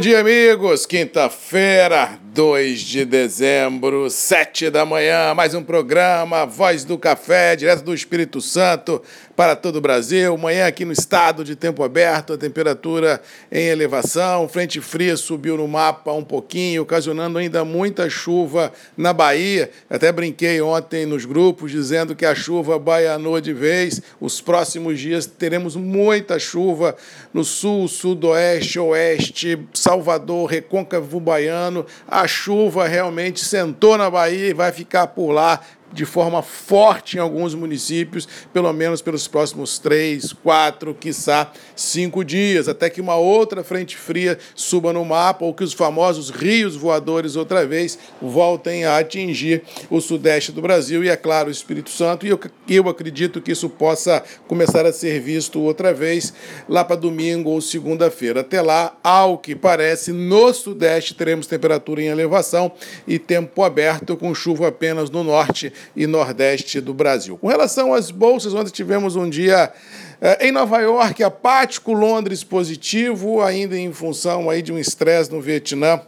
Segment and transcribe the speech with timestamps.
[0.00, 0.86] Bom dia, amigos.
[0.86, 7.92] Quinta-feira, 2 de dezembro, 7 da manhã, mais um programa Voz do Café, direto do
[7.92, 9.02] Espírito Santo
[9.40, 10.36] para todo o Brasil.
[10.36, 15.66] Manhã aqui no estado de tempo aberto, a temperatura em elevação, frente fria subiu no
[15.66, 19.70] mapa um pouquinho, ocasionando ainda muita chuva na Bahia.
[19.88, 24.02] Até brinquei ontem nos grupos dizendo que a chuva baianou de vez.
[24.20, 26.94] Os próximos dias teremos muita chuva
[27.32, 31.86] no sul, sudoeste, oeste, Salvador, Recôncavo Baiano.
[32.06, 37.20] A chuva realmente sentou na Bahia e vai ficar por lá de forma forte em
[37.20, 43.64] alguns municípios, pelo menos pelos próximos três, quatro, quiçá cinco dias, até que uma outra
[43.64, 48.98] frente fria suba no mapa ou que os famosos rios voadores outra vez voltem a
[48.98, 52.26] atingir o sudeste do Brasil e, é claro, o Espírito Santo.
[52.26, 56.32] E eu, eu acredito que isso possa começar a ser visto outra vez
[56.68, 58.40] lá para domingo ou segunda-feira.
[58.40, 62.72] Até lá, ao que parece, no sudeste teremos temperatura em elevação
[63.06, 67.36] e tempo aberto com chuva apenas no norte e nordeste do Brasil.
[67.36, 69.72] Com relação às bolsas, ontem tivemos um dia
[70.20, 75.40] eh, em Nova York apático, Londres positivo, ainda em função aí de um estresse no
[75.40, 76.00] Vietnã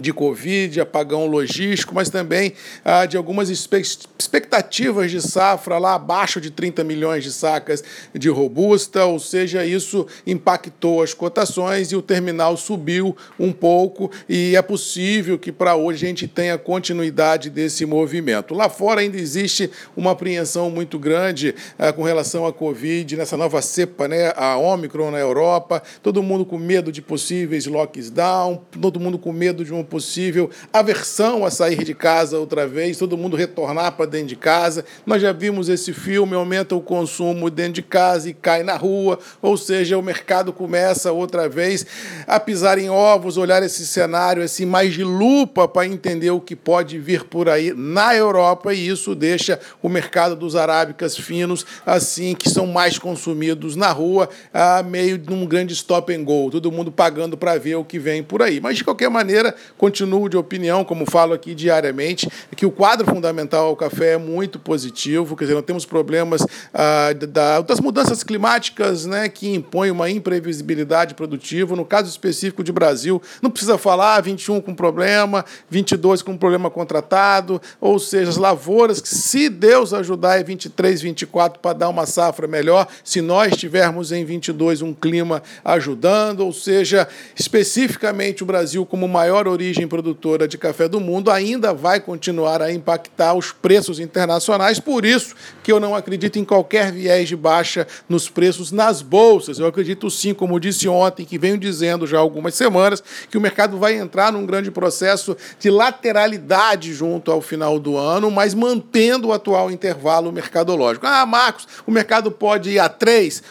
[0.00, 2.54] de Covid, apagão logístico, mas também
[2.84, 9.04] ah, de algumas expectativas de safra lá abaixo de 30 milhões de sacas de robusta,
[9.04, 15.38] ou seja, isso impactou as cotações e o terminal subiu um pouco e é possível
[15.38, 18.54] que para hoje a gente tenha continuidade desse movimento.
[18.54, 23.60] Lá fora ainda existe uma apreensão muito grande ah, com relação à Covid, nessa nova
[23.60, 29.18] cepa, né, a Omicron na Europa, todo mundo com medo de possíveis lockdown, todo mundo
[29.18, 33.92] com medo de um possível aversão a sair de casa outra vez, todo mundo retornar
[33.92, 34.84] para dentro de casa.
[35.04, 39.18] Nós já vimos esse filme, aumenta o consumo dentro de casa e cai na rua,
[39.40, 41.86] ou seja, o mercado começa outra vez
[42.26, 46.54] a pisar em ovos, olhar esse cenário assim mais de lupa para entender o que
[46.54, 52.34] pode vir por aí na Europa e isso deixa o mercado dos arábicas finos assim
[52.34, 56.70] que são mais consumidos na rua, a meio de um grande stop and go, todo
[56.70, 58.60] mundo pagando para ver o que vem por aí.
[58.60, 63.66] Mas de qualquer maneira, continuo de opinião, como falo aqui diariamente, que o quadro fundamental
[63.66, 69.06] ao café é muito positivo, quer dizer, não temos problemas ah, da, das mudanças climáticas
[69.06, 71.74] né, que impõem uma imprevisibilidade produtiva.
[71.74, 77.60] No caso específico de Brasil, não precisa falar 21 com problema, 22 com problema contratado,
[77.80, 82.46] ou seja, as lavouras que, se Deus ajudar, é 23, 24 para dar uma safra
[82.46, 89.08] melhor, se nós tivermos em 22 um clima ajudando, ou seja, especificamente o Brasil como
[89.08, 94.00] maior origem origem produtora de café do mundo ainda vai continuar a impactar os preços
[94.00, 94.80] internacionais.
[94.80, 99.60] Por isso que eu não acredito em qualquer viés de baixa nos preços nas bolsas.
[99.60, 103.40] Eu acredito sim, como disse ontem, que venho dizendo já há algumas semanas, que o
[103.40, 109.28] mercado vai entrar num grande processo de lateralidade junto ao final do ano, mas mantendo
[109.28, 111.06] o atual intervalo mercadológico.
[111.06, 113.42] Ah, Marcos, o mercado pode ir a 3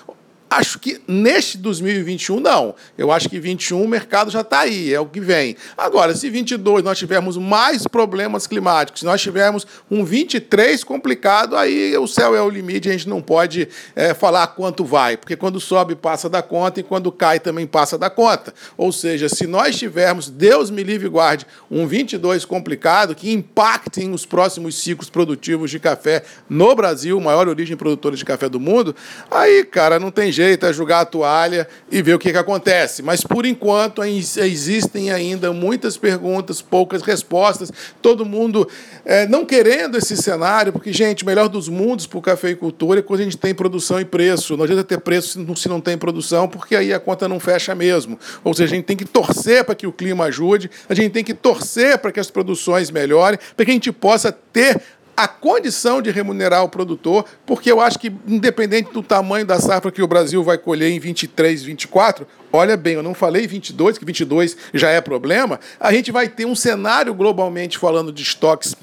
[0.52, 2.76] Acho que neste 2021 não.
[2.98, 5.56] Eu acho que 21 o mercado já está aí, é o que vem.
[5.78, 11.98] Agora, se 22 nós tivermos mais problemas climáticos, se nós tivermos um 23 complicado, aí
[11.98, 15.58] o céu é o limite, a gente não pode é, falar quanto vai, porque quando
[15.58, 18.54] sobe passa da conta e quando cai também passa da conta.
[18.76, 24.02] Ou seja, se nós tivermos, Deus me livre e guarde, um 22 complicado que impacte
[24.02, 28.94] os próximos ciclos produtivos de café no Brasil, maior origem produtora de café do mundo,
[29.32, 32.38] aí, cara, não tem jeito jeito, é jogar a toalha e ver o que, que
[32.38, 33.02] acontece.
[33.02, 37.72] Mas, por enquanto, existem ainda muitas perguntas, poucas respostas,
[38.02, 38.68] todo mundo
[39.06, 43.02] é, não querendo esse cenário, porque, gente, o melhor dos mundos para o cafeicultor é
[43.02, 44.58] quando a gente tem produção e preço.
[44.58, 48.18] Não adianta ter preço se não tem produção, porque aí a conta não fecha mesmo.
[48.44, 51.24] Ou seja, a gente tem que torcer para que o clima ajude, a gente tem
[51.24, 54.82] que torcer para que as produções melhorem, para que a gente possa ter
[55.22, 59.92] a condição de remunerar o produtor, porque eu acho que, independente do tamanho da safra
[59.92, 64.06] que o Brasil vai colher em 23, 24, olha bem, eu não falei 22, que
[64.06, 68.76] 22 já é problema, a gente vai ter um cenário globalmente falando de estoques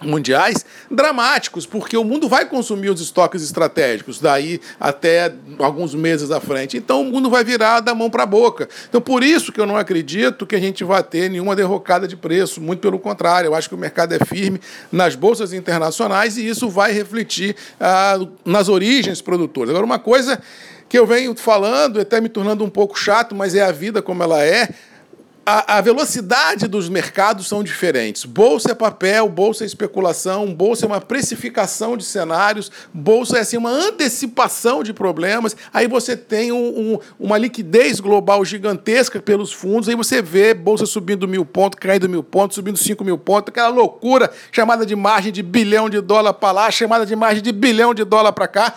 [0.00, 6.40] mundiais dramáticos, porque o mundo vai consumir os estoques estratégicos daí até alguns meses à
[6.40, 6.76] frente.
[6.76, 8.68] Então o mundo vai virar da mão para a boca.
[8.88, 12.16] Então por isso que eu não acredito que a gente vai ter nenhuma derrocada de
[12.16, 14.60] preço, muito pelo contrário, eu acho que o mercado é firme
[14.92, 19.70] nas bolsas internacionais e isso vai refletir ah, nas origens produtoras.
[19.70, 20.40] Agora uma coisa
[20.88, 24.22] que eu venho falando, até me tornando um pouco chato, mas é a vida como
[24.22, 24.68] ela é,
[25.48, 28.24] a, a, velocidade dos mercados são diferentes.
[28.24, 33.56] Bolsa é papel, bolsa é especulação, bolsa é uma precificação de cenários, bolsa é assim,
[33.56, 35.56] uma antecipação de problemas.
[35.72, 36.58] Aí você tem um,
[36.94, 42.08] um, uma liquidez global gigantesca pelos fundos, aí você vê bolsa subindo mil pontos, caindo
[42.08, 46.32] mil pontos, subindo cinco mil pontos, aquela loucura chamada de margem de bilhão de dólar
[46.34, 48.74] para lá, chamada de margem de bilhão de dólar para cá.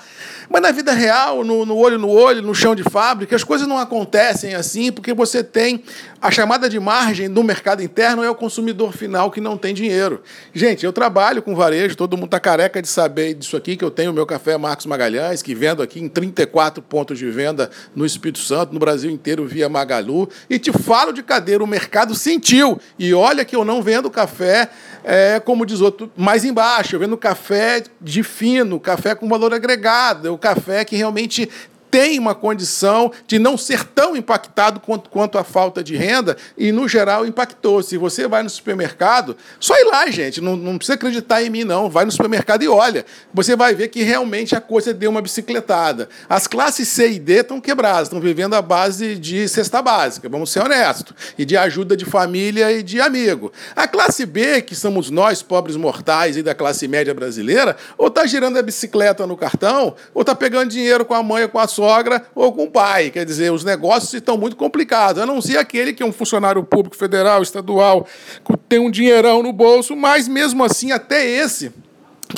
[0.50, 3.68] Mas na vida real, no, no olho no olho, no chão de fábrica, as coisas
[3.68, 5.84] não acontecem assim, porque você tem
[6.22, 10.22] a chamada de margem do mercado interno é o consumidor final que não tem dinheiro.
[10.54, 13.92] Gente, eu trabalho com varejo, todo mundo está careca de saber disso aqui, que eu
[13.92, 18.06] tenho o meu café Marcos Magalhães, que vendo aqui em 34 pontos de venda no
[18.06, 22.80] Espírito Santo, no Brasil inteiro via Magalu, e te falo de cadeira, o mercado sentiu.
[22.98, 24.70] E olha que eu não vendo café,
[25.04, 30.39] é, como diz outro, mais embaixo, eu vendo café de fino, café com valor agregado,
[30.40, 31.50] café que realmente
[31.92, 36.72] tem uma condição de não ser tão impactado quanto, quanto a falta de renda, e,
[36.72, 37.82] no geral, impactou.
[37.82, 41.64] Se você vai no supermercado, só ir lá, gente, não, não precisa acreditar em mim,
[41.64, 41.90] não.
[41.90, 43.06] Vai no supermercado e olha.
[43.34, 46.10] Você vai ver que realmente a coisa deu uma bicicletada.
[46.28, 50.52] As classes C e D estão quebradas, estão vivendo a base de cesta básica, vamos
[50.52, 53.52] ser honestos, e de ajuda de família e de amigo.
[53.76, 58.26] A classe B, que somos nós, pobres mortais e da classe média brasileira, ou está
[58.26, 62.26] girando a bicicleta no cartão, ou está pegando dinheiro com a mãe com a sogra
[62.36, 63.10] ou com o pai.
[63.10, 65.22] Quer dizer, os negócios estão muito complicados.
[65.22, 68.06] A não ser aquele que é um funcionário público federal, estadual,
[68.46, 71.72] que tem um dinheirão no bolso, mas mesmo assim, até esse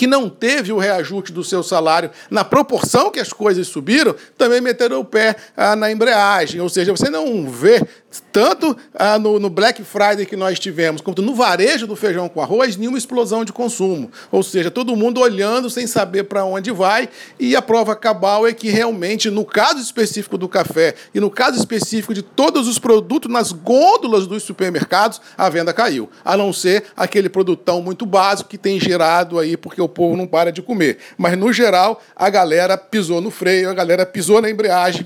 [0.02, 4.60] que não teve o reajuste do seu salário na proporção que as coisas subiram, também
[4.60, 6.60] meteram o pé ah, na embreagem.
[6.60, 7.86] Ou seja, você não vê
[8.32, 12.42] tanto ah, no, no, Black Friday que nós tivemos, quanto no varejo do feijão com
[12.42, 14.12] arroz, nenhuma explosão de consumo.
[14.32, 17.08] Ou seja, todo mundo olhando sem saber para onde vai,
[17.40, 21.58] e a prova cabal é que realmente, no caso específico do café e no caso
[21.60, 26.10] específico de todos os produtos nas gôndolas dos supermercados, a venda caiu.
[26.26, 30.26] A não ser aquele produtão muito básico que tem gerado aí, porque o povo não
[30.26, 30.98] para de comer.
[31.18, 35.06] Mas, no geral, a galera pisou no freio, a galera pisou na embreagem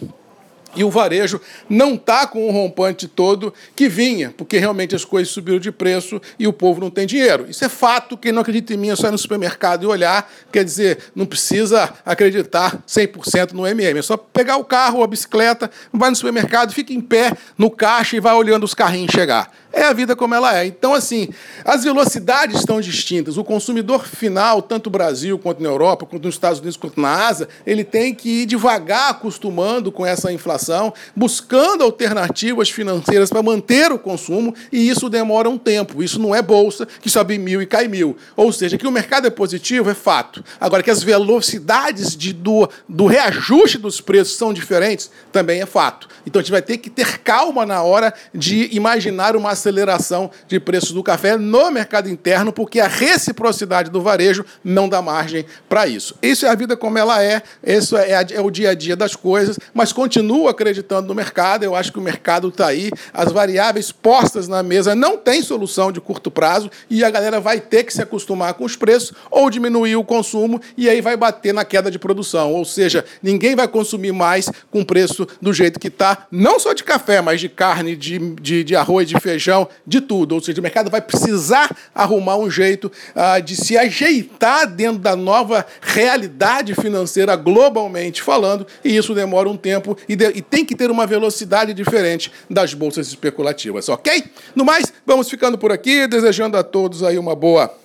[0.75, 1.39] e o varejo
[1.69, 6.21] não está com o rompante todo que vinha, porque realmente as coisas subiram de preço
[6.37, 7.45] e o povo não tem dinheiro.
[7.49, 8.17] Isso é fato.
[8.17, 10.29] Quem não acredita em mim é só ir no supermercado e olhar.
[10.51, 13.99] Quer dizer, não precisa acreditar 100% no MM.
[13.99, 17.71] É só pegar o carro ou a bicicleta, vai no supermercado, fica em pé no
[17.71, 20.65] caixa e vai olhando os carrinhos chegar é a vida como ela é.
[20.65, 21.27] Então, assim,
[21.65, 23.37] as velocidades estão distintas.
[23.37, 27.27] O consumidor final, tanto no Brasil, quanto na Europa, quanto nos Estados Unidos, quanto na
[27.27, 33.91] Ásia, ele tem que ir devagar acostumando com essa inflação, buscando alternativas financeiras para manter
[33.91, 36.01] o consumo, e isso demora um tempo.
[36.01, 38.15] Isso não é bolsa que sobe mil e cai mil.
[38.37, 40.43] Ou seja, que o mercado é positivo é fato.
[40.59, 46.07] Agora, que as velocidades de, do, do reajuste dos preços são diferentes, também é fato.
[46.25, 50.59] Então, a gente vai ter que ter calma na hora de imaginar uma aceleração de
[50.59, 55.87] preços do café no mercado interno, porque a reciprocidade do varejo não dá margem para
[55.87, 56.15] isso.
[56.21, 59.15] Isso é a vida como ela é, isso é, é, o dia a dia das
[59.15, 63.91] coisas, mas continuo acreditando no mercado, eu acho que o mercado está aí, as variáveis
[63.91, 67.93] postas na mesa não tem solução de curto prazo e a galera vai ter que
[67.93, 71.89] se acostumar com os preços ou diminuir o consumo e aí vai bater na queda
[71.89, 72.53] de produção.
[72.53, 76.83] Ou seja, ninguém vai consumir mais com preço do jeito que está, não só de
[76.83, 79.54] café, mas de carne, de, de, de arroz, de feijão
[79.85, 80.35] de tudo.
[80.35, 85.15] Ou seja, o mercado vai precisar arrumar um jeito uh, de se ajeitar dentro da
[85.15, 90.75] nova realidade financeira globalmente falando, e isso demora um tempo e, de, e tem que
[90.75, 94.25] ter uma velocidade diferente das bolsas especulativas, ok?
[94.55, 97.84] No mais, vamos ficando por aqui, desejando a todos aí uma boa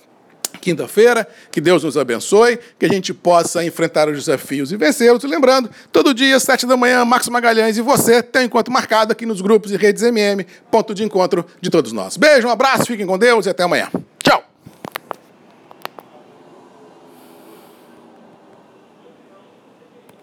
[0.61, 1.27] quinta-feira.
[1.51, 5.23] Que Deus nos abençoe, que a gente possa enfrentar os desafios e vencê-los.
[5.23, 9.25] Lembrando, todo dia, sete da manhã, Marcos Magalhães e você tem um encontro marcado aqui
[9.25, 12.15] nos grupos e redes MM, ponto de encontro de todos nós.
[12.15, 13.89] Beijo, um abraço, fiquem com Deus e até amanhã.